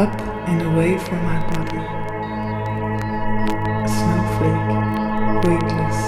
up 0.00 0.20
and 0.48 0.62
away 0.62 0.96
from 0.96 1.22
my 1.30 1.38
body. 1.52 1.82
A 3.84 3.88
snowflake, 3.96 4.70
weightless. 5.44 6.00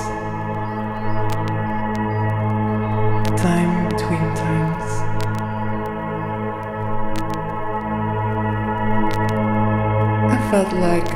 Time 3.47 3.73
between 3.91 4.27
times. 4.45 4.89
I 10.37 10.39
felt 10.51 10.73
like 10.89 11.11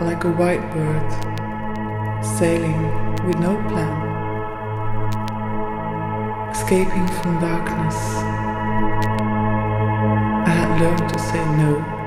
like 0.00 0.24
a 0.24 0.32
white 0.40 0.66
bird 0.72 1.08
sailing 2.24 2.82
with 3.24 3.38
no 3.38 3.54
plan 3.68 3.96
escaping 6.50 7.06
from 7.18 7.38
darkness. 7.38 7.98
I 10.50 10.52
had 10.60 10.80
learned 10.80 11.08
to 11.08 11.18
say 11.20 11.44
no. 11.62 11.99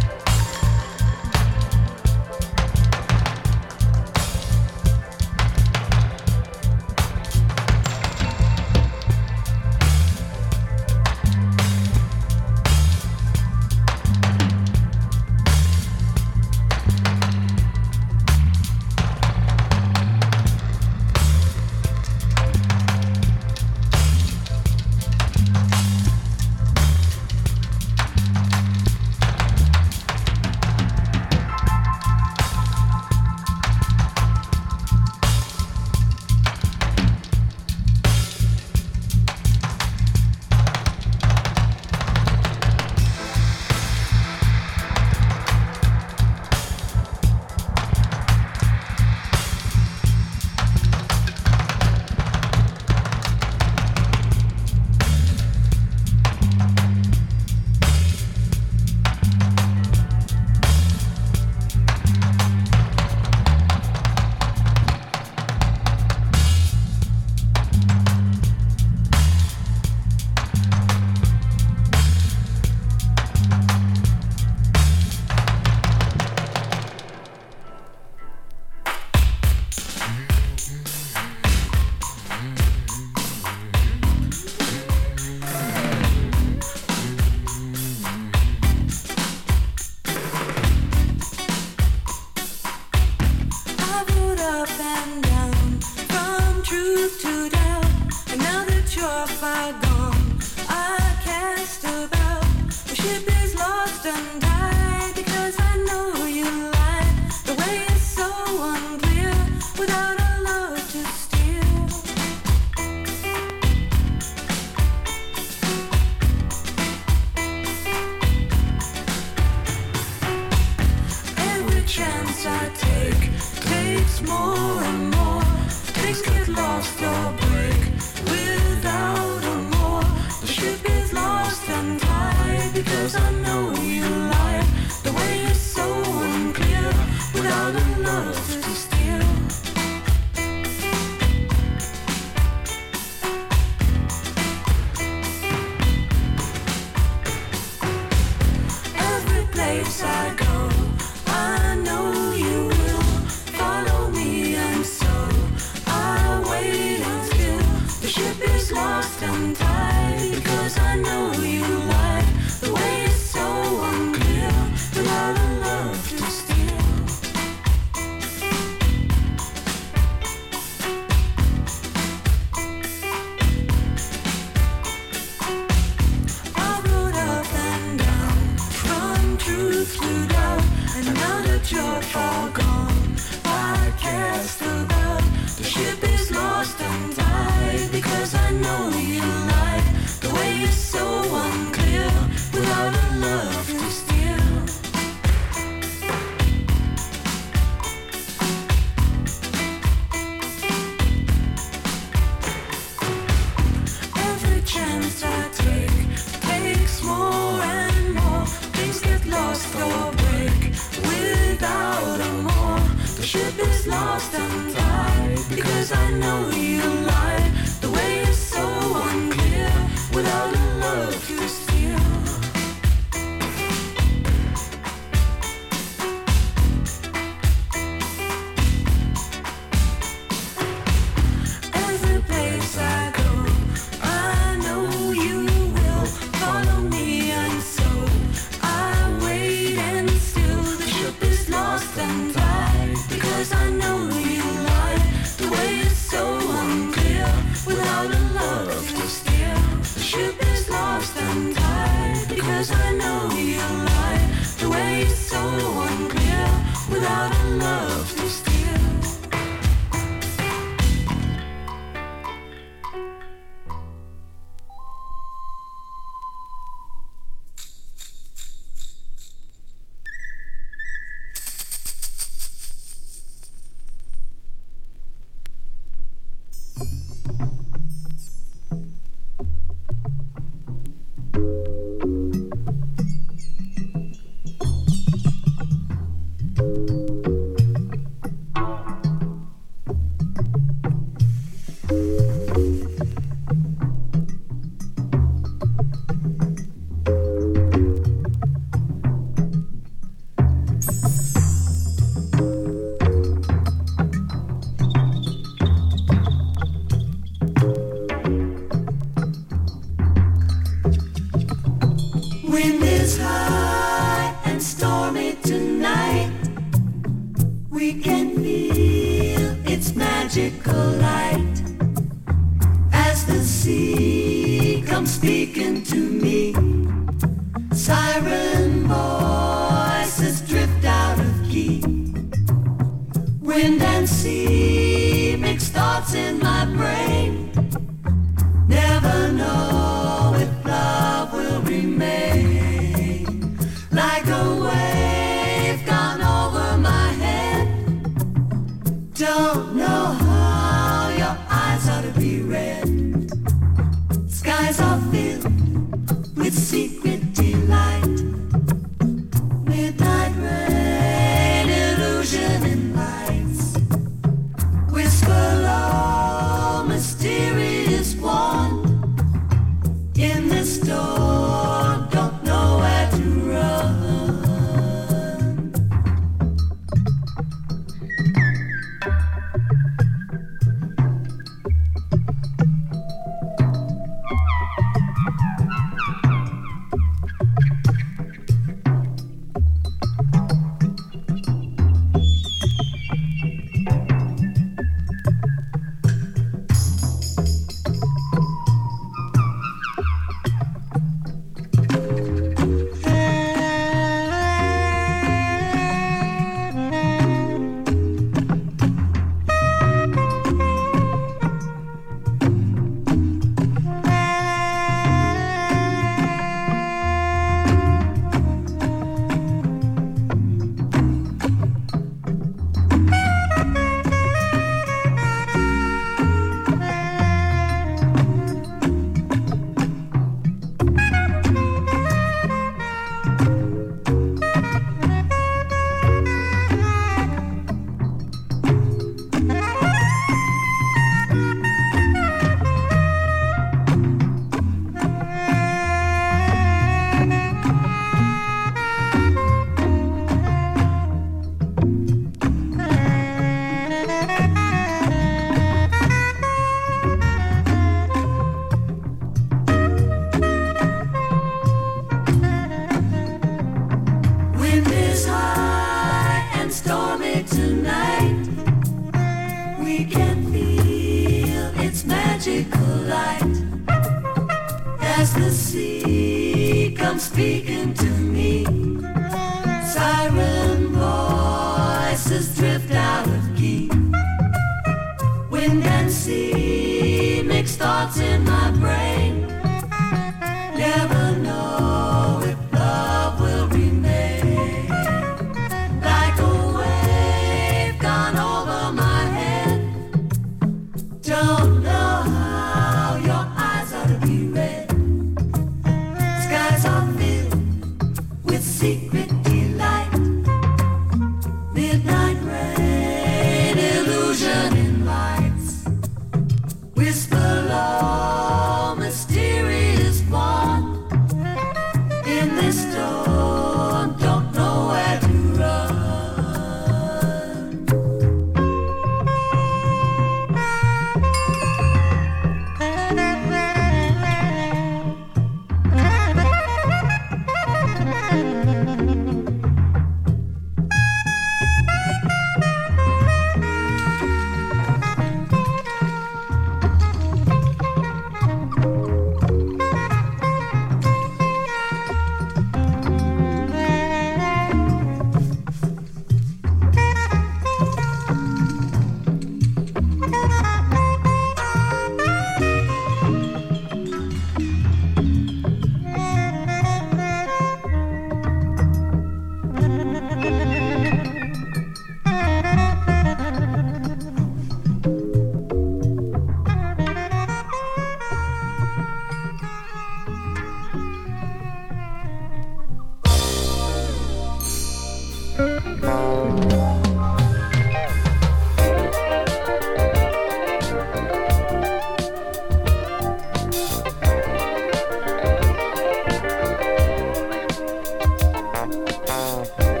Música 598.85 600.00